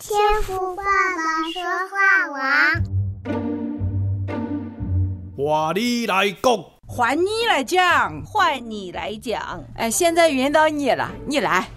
[0.00, 2.38] 天赋爸爸说话王，
[5.44, 9.64] 哇，你来讲，换你来讲，换你来讲。
[9.74, 11.68] 哎，现在轮到你了，你来。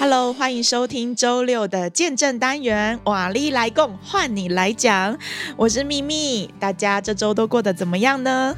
[0.00, 2.98] Hello，欢迎收听周六的见证单元。
[3.04, 5.18] 哇，你来共，换你来讲。
[5.58, 8.56] 我是咪咪，大家这周都过得怎么样呢？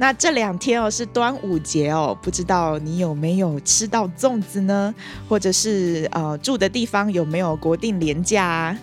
[0.00, 4.94] 那这两天哦是端午节哦，不知道你有没有吃到粽子呢？
[5.28, 8.78] 或者是呃住的地方有没有国定年假啊？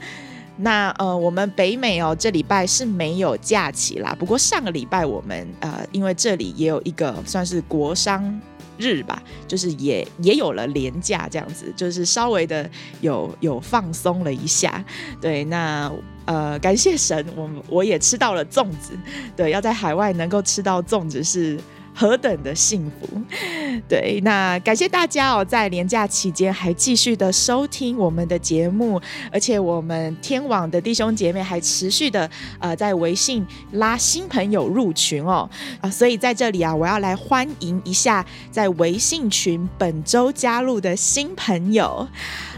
[0.58, 8.40] 那呃我们北美哦这礼拜是没有假期啦，不过上个礼拜我们呃因为这里也有一个算是国商
[8.78, 12.70] 日吧，就是也也有了年假这样子，就是稍微的
[13.02, 14.86] 有有放松了一下。
[15.20, 15.92] 对，那。
[16.28, 18.92] 呃，感谢神，我我也吃到了粽子。
[19.36, 21.58] 对，要在海外能够吃到粽子是
[21.96, 23.08] 何等的幸福。
[23.88, 29.02] 对，那感谢大家哦，在连假期间还继续的收听我们的节目，
[29.32, 35.50] 而且我们天网的弟兄姐妹还持续的呃在微信拉新朋友入群哦
[35.80, 42.06] 啊、所以在这里啊，我要来欢迎一下在微信群本周加入的新朋友，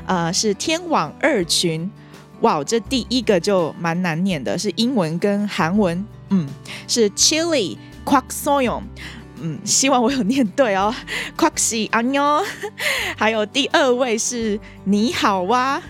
[0.08, 1.88] 呃，是天网二群。
[2.42, 6.48] 哇，这第一个就蛮难念的，是英文跟韩文，嗯，
[6.88, 8.84] 是 Chili Kwak Soyong，
[9.42, 10.94] 嗯，希望我有念对哦，
[11.38, 12.44] Kwaksi Anyo，
[13.18, 15.82] 还有第二位是你好哇，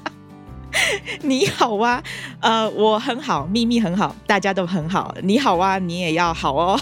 [1.22, 2.02] 你好哇，
[2.40, 6.80] 呃，我很好，秘密很好，大家都很好，你好哇，你也要好哦，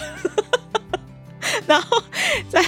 [1.67, 2.02] 然后
[2.48, 2.64] 再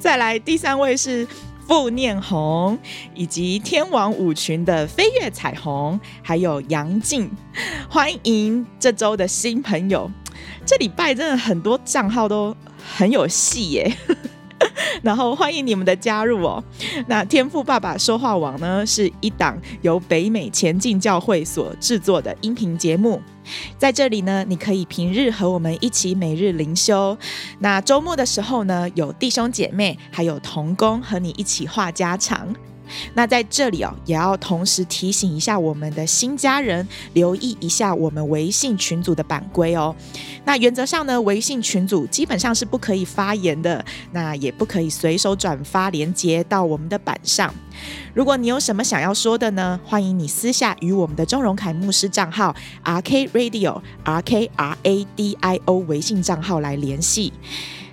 [0.00, 1.26] 再来第三位是。
[1.66, 2.78] 傅念红，
[3.14, 7.28] 以及天王舞群的飞跃彩虹，还有杨静，
[7.88, 10.08] 欢迎这周的新朋友。
[10.64, 12.56] 这礼拜真的很多账号都
[12.96, 13.96] 很有戏耶。
[15.06, 16.62] 然后欢迎你们的加入哦。
[17.06, 23.22] 那天赋爸爸说话网呢，是一档由北美前进教会所制作的音频节目。
[23.78, 27.16] 在这里呢，你可以平日和我们一起每日灵修。
[27.60, 32.52] 那周末的时候呢，有弟兄姐妹还有童工和你一起话家常。
[33.14, 39.94] 那在这里哦，也要同时提醒一下我们的新家人，留意一下我们微信群组的版规哦。
[40.44, 47.52] 那原则上呢，微信群组基本上是不可以发言的，那也不可以随手转发连接到我们的版上。
[48.14, 57.32] 如果你有什么想要说的呢，欢迎你私下与我们的钟荣凯牧师账号 R K Radio R K R A D I O 微信账号来联系。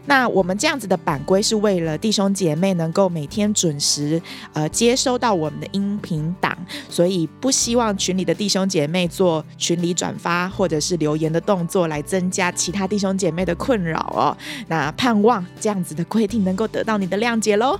[0.05, 4.21] 那我们这样子的版规是为了弟兄姐妹能够每天准时
[4.53, 6.57] 呃接收到我们的音频档，
[6.89, 14.35] 所以不希望群里的弟兄姐妹做群里转发或者是留言的动作来增加其他弟兄姐妹的困扰哦。
[14.67, 17.79] 那盼望这样子的规定能够得到你的谅解喽。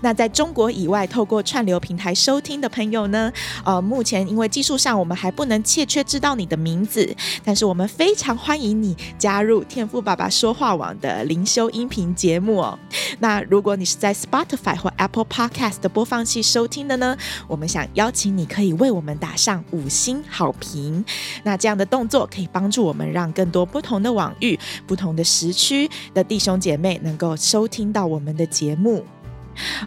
[0.00, 3.32] 那在中国以外，透过串流平台收听的朋友呢，
[3.64, 7.14] 呃，目前因为技术上我们还不能确切知道你的名字，
[7.44, 12.78] 但是我们非常欢迎你加入天赋爸爸说话网的灵修音频节目哦。
[13.20, 21.04] 那如果你是在 Spotify 或 Apple Podcast 的播放器收听的呢，我们想邀请你可以为我们打上五星好评。
[21.42, 29.04] 那这样的动作可以帮助我们让更多不同的网域、不同的时区的弟兄姐妹能够收听到我们的节目。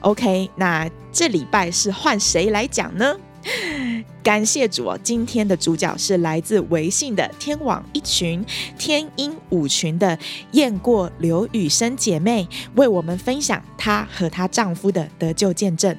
[0.02, 3.16] OK，那这礼拜是换谁来讲呢？
[4.22, 8.46] 感谢主哦，今天的主角是来自微信的天网一群
[8.78, 10.18] 天音五群的
[10.52, 15.96] 燕过刘雨生姐妹，为我们分享她和她丈夫的得救见证。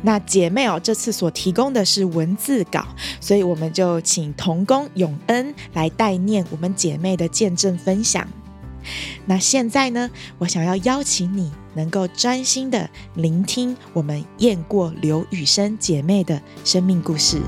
[0.00, 2.86] 那姐妹哦，这次所提供的是文字稿，
[3.20, 8.26] 所以我们就请同工永恩来代念我们姐妹的见证分享。
[9.26, 17.40] 那现在呢，我想要邀请你能够专心的聆听我们雁过刘雨生姐妹的生命故事。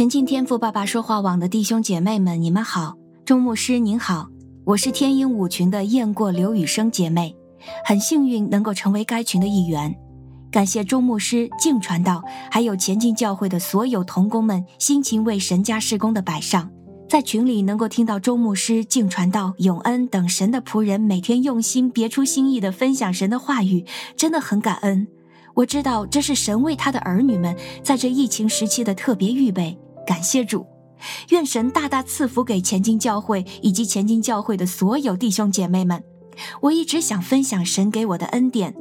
[0.00, 2.94] 前进天赋爸爸说话网的弟兄姐妹们，你们好，
[3.26, 4.30] 钟牧师您好，
[4.64, 7.36] 我是天音五群的雁过刘雨生姐妹，
[7.84, 9.94] 很幸运能够成为该群的一员，
[10.50, 16.70] 感谢钟牧师、静传道，还有前进教会的所有同工们辛勤为神家事工的摆上，
[17.06, 23.84] 在群里能够听到钟牧师、静传道、永恩等神的仆人每天用心别出心意的分享神的话语，
[24.16, 25.06] 真的很感恩。
[25.52, 29.78] 我知道这是神为他的儿女们在这疫情时期的特别预备。
[30.06, 30.66] 感谢主，
[31.30, 36.02] 愿神大大赐福给前进教会以及前进教会的所有弟兄姐妹们。
[36.62, 38.74] 我一直想分享神给我的恩典，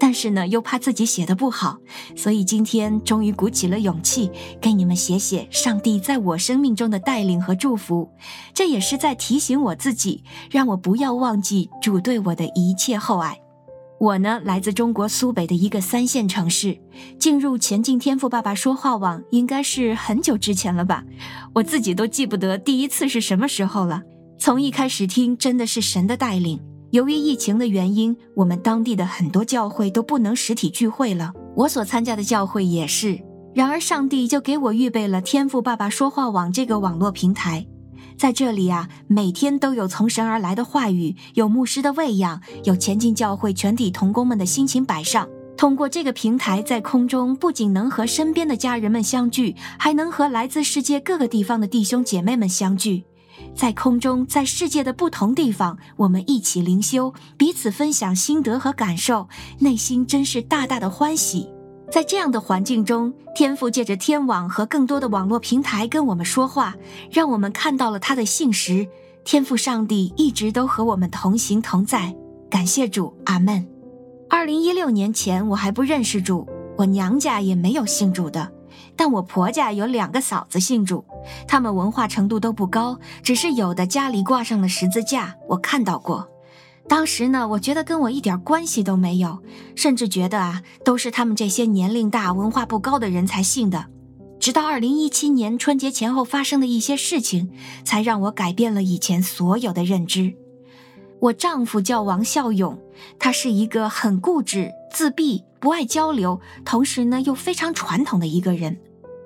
[0.00, 1.78] 但是呢，又怕自己写得不好，
[2.16, 4.30] 所以今天终于鼓起了勇气，
[4.60, 8.10] 给你们写写上帝在我生命中的带领和祝福。
[8.52, 13.43] 这也是在提醒我自己，让我不要忘记主对我的一切厚爱。
[14.04, 16.76] 我呢，来自中国苏北的一个三线城市，
[17.18, 21.02] 进入前进天赋爸爸说话网，应该是很久之前了吧？
[21.54, 24.02] 我自己都记不得第一次是什么时候了。
[24.38, 26.60] 从一开始听，真的是神的带领。
[26.90, 33.18] 由于疫情的原因，我们当地的很多教会都不能实体聚会了，我所参加的教会也是。
[33.54, 37.66] 然而，上帝就给我预备了天赋爸爸说话网这个网络平台，
[38.16, 45.28] 在这里啊，每天都有从神而来的话语，有牧师的喂养，有前进教会全体同工们的辛勤摆上。
[45.56, 53.04] 通过这个平台，在空中不仅能和身边的家人们相聚，还能和来自世界各个地方的弟兄姐妹们相聚。
[53.54, 59.28] 在空中，在世界的不同地方，我们一起灵修，彼此分享心得和感受，
[59.60, 61.48] 内心真是大大的欢喜。
[61.90, 66.74] 在这样的环境中，天父借着天网和更多的网络平台跟我们说话，
[67.10, 68.88] 让我们看到了他的信实。
[69.24, 72.14] 天父上帝一直都和我们同行同在，
[72.50, 73.66] 感谢主，阿门。
[74.28, 76.46] 二零一六年前，我还不认识主，
[76.76, 78.50] 我娘家也没有信主的。
[78.96, 81.04] 但我婆家有两个嫂子信主，
[81.46, 86.28] 他们文化程度都不高，只是有的家里挂上了十字架，我看到过。
[86.86, 89.38] 当时呢，我觉得跟我一点关系都没有，
[89.74, 93.86] 甚至觉得啊，都是他们这些年龄大、文化不高的人才信的。
[94.38, 97.50] 直到二零一七年春节前后发生的一些事情，
[97.84, 100.34] 才让我改变了以前所有的认知。
[101.20, 102.78] 我丈夫叫王孝勇，
[103.18, 108.78] 他是一个很固执、自闭、不爱交流，同时呢又非常传统的一个人。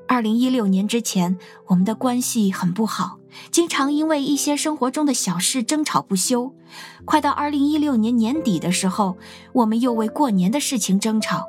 [0.07, 3.18] 二零一六年之前，我们的关系很不好，
[3.51, 6.53] 经常因为一些生活中的小事争吵不休。
[7.05, 9.17] 快到二零一六年年底的时候，
[9.53, 11.45] 我们又为过年的事情争吵。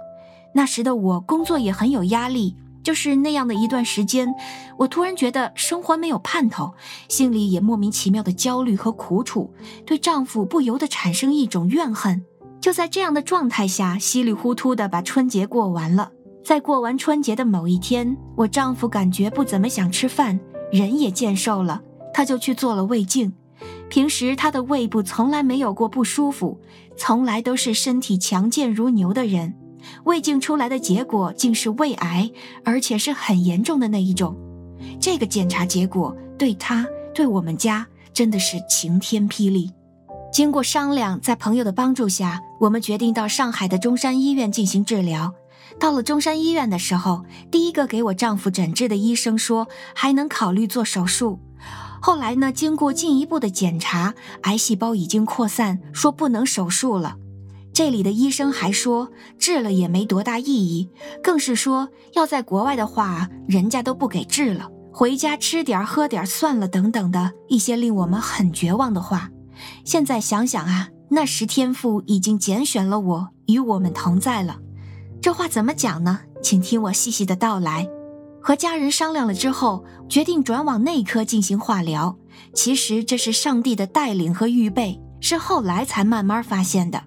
[0.54, 2.56] 那时的我工作也很有压力。
[2.82, 4.34] 就是那样的一段时间，
[4.78, 6.74] 我突然觉得生活没有盼头，
[7.10, 9.54] 心里也莫名其妙的焦虑和苦楚，
[9.86, 12.24] 对丈夫不由得产生一种怨恨。
[12.62, 16.14] 就在这样的状态下，稀里糊涂的把春节过完了。
[16.42, 20.40] 在过完春节的某一天，我丈夫感觉不怎么想吃饭，
[20.72, 21.82] 人也见瘦了，
[22.14, 23.34] 他就去做了胃镜。
[23.90, 26.60] 平时他的胃部从来没有过不舒服，
[26.96, 29.56] 从来都是身体强健如牛的人。
[30.04, 32.30] 胃镜出来的结果竟是胃癌，
[32.64, 34.38] 而且是很严重的那一种。
[35.00, 39.72] 这个检查结果对他、对我们家真的是晴天霹雳。
[40.32, 45.34] 经过商量，在朋友的帮助下，我们决定到上海的中山医院进行治疗。
[45.80, 51.40] 到了中山医院的时候，第一个给我丈夫诊治的医生说还能考虑做手术。
[52.02, 54.14] 后来呢，经过进一步的检查，
[54.44, 57.18] 癌细胞已经扩散，说不能手术了。
[57.74, 60.90] 这里的医生还说，治了也没多大意义，
[61.22, 69.30] 更是说要在国外的话，人家都不给治了，回家吃点喝点算了，等等的一些令我们很绝望的话。
[69.84, 74.58] 现在想想啊，那时天父已经拣选了我，与我们同在了。
[75.22, 76.22] 这话怎么讲呢？
[76.42, 77.88] 请听我细细的道来。
[78.42, 82.18] 和家人商量了之后，决定转往内科进行化疗。
[82.54, 87.04] 其实这是上帝的带领和预备，是后来才慢慢发现的。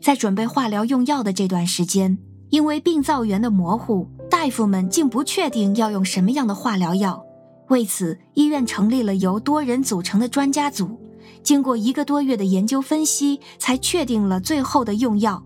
[0.00, 2.16] 在准备化疗用药的这段时间，
[2.48, 7.22] 因为病灶源的模糊，大夫们竟不确定要用什么样的化疗药。
[7.68, 10.98] 为此，医院成立了由多人组成的专家组，
[11.42, 15.42] 经过一个多月的研究分析，才确定了最后的用药。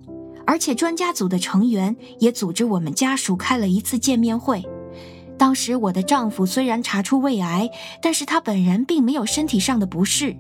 [0.47, 4.65] 而且，专家组的成员也组织我们家属开了一次见面会。
[5.37, 7.69] 当时，我的丈夫虽然查出胃癌，
[8.01, 10.37] 但是他本人并没有身体上的不适，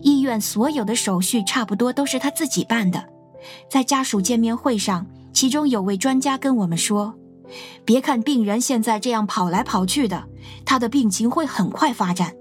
[0.00, 3.04] 医院所有的手续差不多都是他自己办的。
[3.68, 7.14] 在家属见面会上，其中有位专家跟我们说
[7.84, 10.24] ：“别看病人现在这样跑来跑去的，
[10.64, 12.32] 他的病情会很快发展。”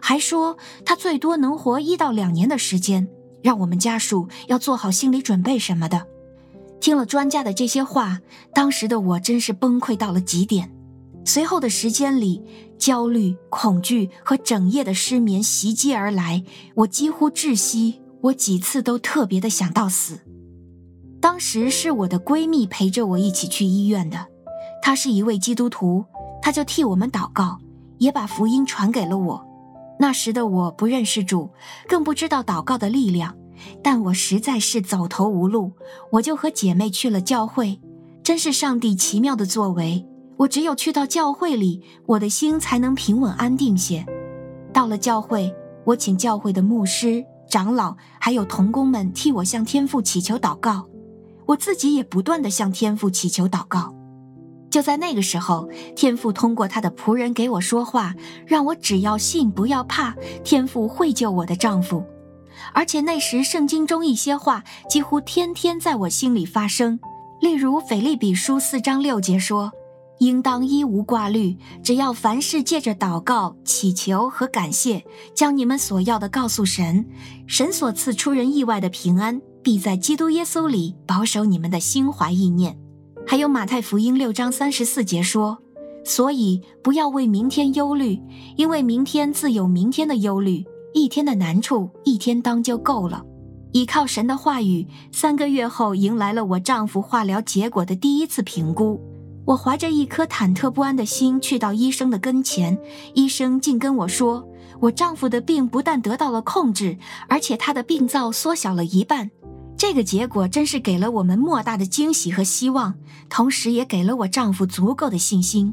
[0.00, 3.08] 还说他最多能活一到两年的时间，
[3.42, 6.06] 让我们家属要做好心理准备什么的。
[6.80, 8.20] 听了专家的这些话，
[8.54, 10.72] 当时的我真是崩溃到了极点。
[11.24, 12.42] 随后的时间里，
[12.78, 16.42] 焦虑、恐惧和整夜的失眠袭击而来，
[16.74, 18.00] 我几乎窒息。
[18.22, 20.20] 我几次都特别的想到死。
[21.22, 24.26] 当时是我的闺蜜陪着我一起去医院的，
[24.82, 26.04] 她是一位基督徒，
[26.42, 27.58] 她就替我们祷告，
[27.96, 29.46] 也把福音传给了我。
[29.98, 31.48] 那时的我不认识主，
[31.88, 33.34] 更不知道祷告的力量，
[33.82, 35.72] 但我实在是走投无路，
[36.12, 37.80] 我就和姐妹去了教会。
[38.22, 44.04] 真是上帝奇妙的作为，我只有去到教会里，我的心才能平稳安定些。
[44.72, 45.52] 到了教会，
[45.84, 50.86] 我请教会的牧师、长老还有童工们替我向天父祈求祷告，
[51.46, 53.94] 我自己也不断地向天父祈求祷告。
[54.70, 58.14] 就在那个时候，天父通过他的仆人给我说话，
[58.46, 60.14] 让我只要信，不要怕，
[60.44, 62.04] 天父会救我的丈夫。
[62.72, 66.98] 而且那时圣经中一些话几乎天天在我心里发生，
[67.40, 69.72] 例如腓立比书四章六节说
[70.20, 77.06] ：“应当一无挂虑，只要凡事借着祷告、祈求和感谢，将你们所要的告诉神，
[77.46, 82.78] 神所赐出人意外的平安，必在基督耶稣里保守你们的心怀意念。”
[83.26, 85.58] 还有马太福音六章三十四节说
[86.04, 88.18] ：“所以不要为明天忧虑，
[88.56, 93.22] 因为明天自有明天的忧虑，一天的难处一天当就够了。”
[93.72, 99.00] 依靠神的话语，三个月后迎来了我丈夫化疗结果的第一次评估。
[99.46, 102.76] 我怀着一颗忐忑不安的心去到医生的跟前，
[103.14, 104.46] 医生竟跟我说
[104.80, 109.30] ：“我丈夫的病不但得到了控制，而且他的病灶缩小了一半。”
[109.76, 112.94] 这个结果真是给了我们莫大的惊喜和希望，
[113.28, 115.72] 同时也给了我丈夫足够的信心。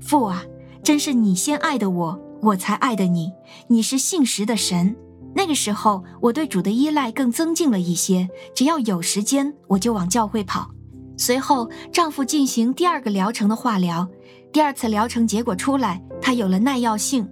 [0.00, 0.42] 父啊，
[0.82, 3.32] 真是你先爱的我，我才爱的你。
[3.68, 4.96] 你是信实的神。
[5.34, 8.28] 那个时候，我对主的依赖更增进了一些。
[8.54, 10.70] 只要有时间，我就往教会跑。
[11.16, 14.08] 随后，丈夫进行第二个疗程的化疗。
[14.52, 17.28] 第二次疗程结果出来，他有了耐药性。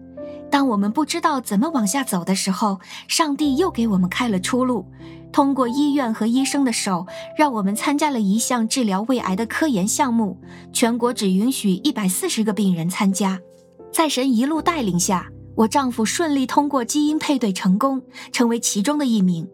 [0.50, 4.86] 当我们不知道怎么往下走的时候，上帝又给我们开了出路。
[5.32, 10.40] 通过医院和医生的手，让我们参加了一项治疗胃癌的科研项目。
[10.72, 13.40] 全国只允许一百四十个病人参加。
[13.96, 19.48] 在神一路带领下，我丈夫顺利通过基因配对成功，成为其中的一名。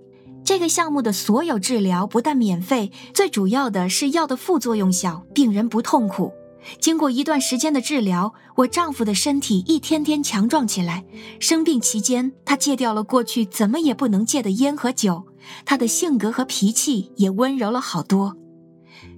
[0.44, 6.32] 这个项目的所有治疗不但免费，最主要的是药的副作用小，病人不痛苦。
[6.80, 11.04] 经过一段时间的治疗，我丈夫的身体一天天强壮起来。
[11.38, 15.22] 生病期间，他戒掉了过去怎么也不能戒的烟和酒，
[15.64, 18.36] 他的性格和脾气也温柔了好多。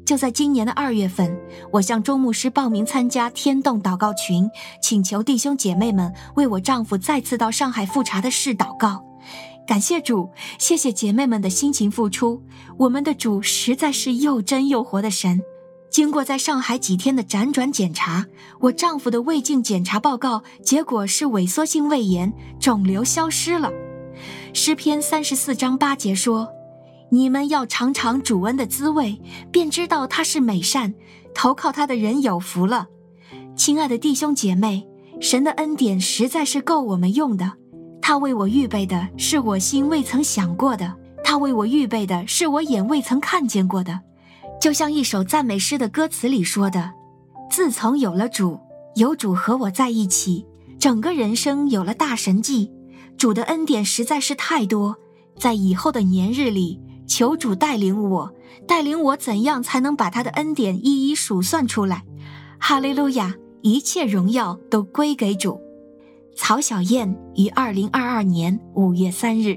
[0.04, 1.36] 就在今年的二月份，
[1.72, 4.48] 我向钟牧师报名参加天动祷告群，
[4.82, 9.04] 请求弟兄姐妹们为我丈夫再次到上海复查的事祷告。
[9.66, 12.42] 感谢主，谢谢姐妹们的辛勤付出。
[12.76, 15.40] 我们的主实在是又真又活的神。
[15.90, 18.26] 经过在上海几天的辗转检查，
[18.60, 22.30] 我丈夫的胃镜检查报告结果是萎缩性胃炎，
[22.60, 23.70] 肿瘤消失了。
[24.52, 26.48] 诗篇三十四章八节说
[27.14, 29.20] ：“你们要尝尝主恩的滋味，
[29.52, 30.94] 便知道他是美善，
[31.32, 32.88] 投靠他的人有福了。”
[33.54, 34.84] 亲爱的弟兄姐妹，
[35.20, 37.52] 神的恩典实在是够我们用的。
[38.02, 40.92] 他为我预备的是我心未曾想过的，
[41.22, 44.00] 他为我预备的是我眼未曾看见过的。
[44.60, 46.90] 就像一首赞美诗的歌词里说的
[47.48, 48.58] ：“自从有了主，
[48.96, 50.44] 有主和我在一起，
[50.80, 52.72] 整个人生有了大神迹。
[53.16, 54.96] 主的恩典实在是太多，
[55.36, 58.34] 在以后的年日里，求主带领我，
[58.66, 62.04] 带领我怎样才能把他的恩典一一数算出来？
[62.58, 63.34] 哈利路亚！
[63.62, 65.60] 一切荣耀都归给主。”
[66.36, 69.56] 曹小燕于二零二二年五月三日。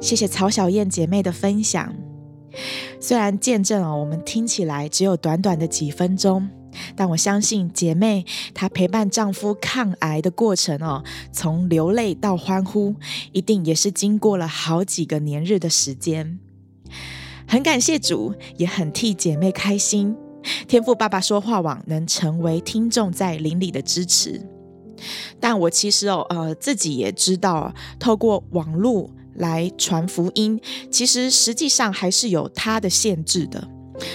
[0.00, 1.94] 谢谢曹小燕姐妹的分享。
[3.00, 6.48] 虽然见证啊，我们听起来只有短短的几分钟，
[6.96, 12.94] 但我相信姐妹她陪伴丈夫抗癌的过程哦，从流泪到欢呼，
[13.32, 16.38] 一定也是经过了好几个年日的时间。
[17.46, 20.16] 很感谢主，也很替姐妹开心。
[20.66, 24.40] 天赋爸爸说话网能成为听众在灵里的支持，
[25.40, 29.10] 但我其实哦，呃，自己也知道，透过网络。
[29.38, 33.68] 来传福音，其实实际上还是有它的限制的。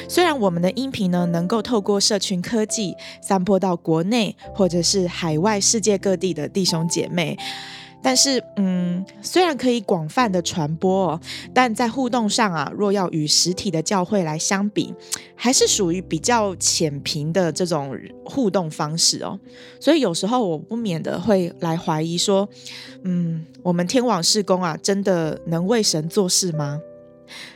[0.07, 7.37] 虽然我们的音频呢，能够透过社群科技散播到国内或者是海外世界各地的弟兄姐妹。
[8.05, 11.21] 但是，嗯，虽然可以广泛的传播哦，
[11.53, 14.93] 但在互动上啊，若要与实体的教会来相比，
[15.35, 19.39] 还是属于比较浅平的这种互动方式哦。
[19.79, 22.45] 所以有时候我不免的会来怀疑说，
[23.03, 26.77] 嗯，我们天网事工啊，真的能为神做事吗？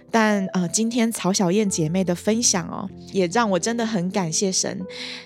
[0.10, 4.82] 但呃，今天曹小燕姐妹的分享哦，也让我真的很感谢神。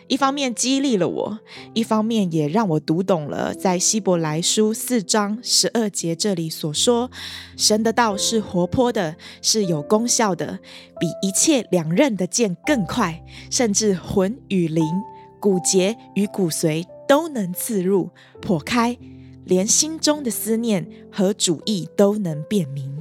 [0.08, 1.40] 一方面激励了我，
[1.74, 7.12] 一方面也让我读懂了在希伯来书四章十二节这里所说
[7.56, 10.60] ：“神的道是活泼的，是有功效的，
[11.00, 14.84] 比一切两刃的剑更快，甚至魂与灵、
[15.40, 18.10] 骨节与骨髓都能刺入、
[18.42, 18.98] 剖开，
[19.46, 22.92] 连心中的思念和主意都能辨明。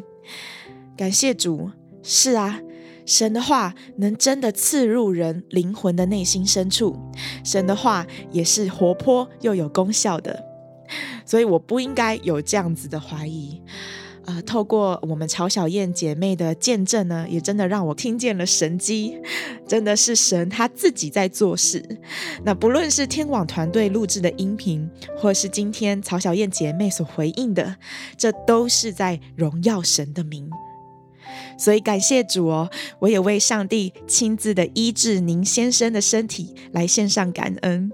[1.00, 1.70] 感谢主，
[2.02, 2.60] 是啊，
[3.06, 6.94] 神的话能真的刺入人灵魂的内心深处，
[7.42, 10.44] 神的话也是活泼又有功效的，
[11.24, 13.62] 所以我不应该有这样子的怀疑。
[14.26, 19.18] 呃，透过我们曹小燕姐妹的见证呢，也真的让我听见了神迹，
[19.66, 21.82] 真的是神他自己在做事。
[22.44, 27.76] 那不论是天网团队录制的音频，或是今天曹小燕姐妹所回应的，
[28.18, 30.48] 这都是在荣耀神的名。
[31.60, 37.92] 所以感谢主哦，我也为上帝亲自的医治您先生的身体来献上感恩。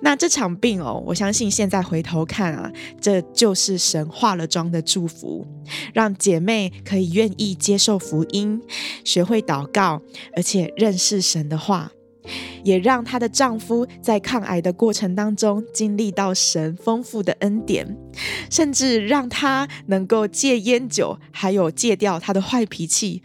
[0.00, 5.46] 那这场病哦，我相信现在回头看啊，这就是神化了妆的祝福，
[5.92, 8.60] 让姐妹可以愿意接受福音，
[9.04, 10.00] 学会祷告，
[10.34, 11.92] 而且认识神的话。
[12.64, 17.96] 也让她的丈夫在抗癌的过程当中经历到神丰富的恩典，
[18.50, 23.22] 甚至让他能够戒烟酒，还有戒掉他的坏脾气。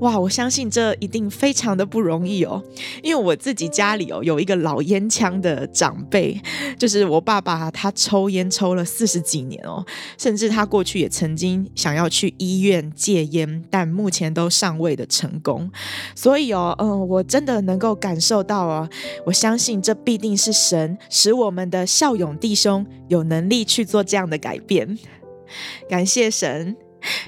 [0.00, 2.62] 哇，我相信这一定非常的不容易哦。
[3.02, 6.40] 因为我自己家里哦有一个老烟枪的长辈，
[6.78, 9.84] 就是我爸爸，他抽烟抽了四十几年哦，
[10.18, 15.70] 甚至他过去也曾经想要去医院戒烟，但目前都尚未的成功。
[16.16, 18.88] 所以哦，嗯，我真的能够感受到哦。
[19.24, 24.98] 我相信这必定是神使我们的孝勇弟兄有能力去做这样的改变。
[25.86, 26.74] 感谢神，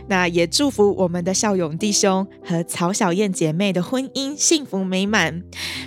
[0.09, 5.43] 那也祝福我们的孝勇弟兄和曹小燕姐妹的婚姻幸福美满，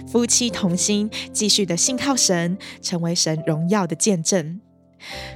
[0.08, 4.62] 夫妻同心，继续的信靠神，成为神荣耀的见证。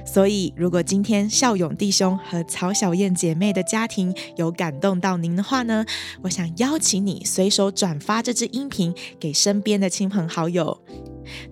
[0.04, 5.84] 所以，如果今天孝勇弟兄和曹小燕姐妹的家庭有感动到您的话呢，
[6.22, 10.82] 我想邀请你随手转发这支音频给身边的亲朋好友。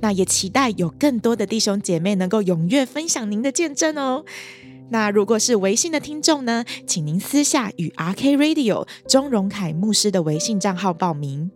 [0.01, 4.25] 那也期待有更多的弟兄姐妹能够踊跃分享您的见证哦。
[4.91, 11.53] 那如果是微信的听众呢，请您私下与 RK Radio 钟荣凯牧师的微信账号报名。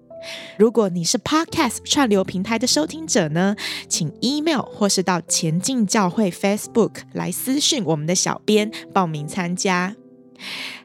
[0.59, 3.57] 如果你是 Podcast 串流平台的收听者呢，
[3.88, 9.96] 请 email 或是到前进教会 Facebook 来私讯我们的小编报名参加。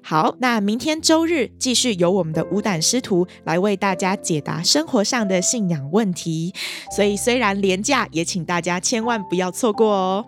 [0.01, 6.53] 好，那明天周日继续由我们的无胆师徒来为大家解答生活上的信仰问题。
[6.95, 10.25] 所以虽然廉价，也请大家千万不要错过哦。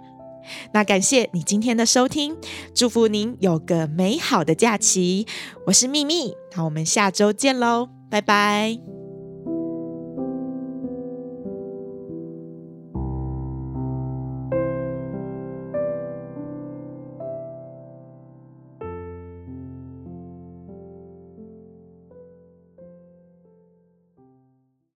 [0.74, 2.36] 那感谢你今天的收听，
[2.74, 5.28] 祝福您有个美好的假期。
[5.68, 8.91] 我是秘密，那我们下周见喽，拜拜。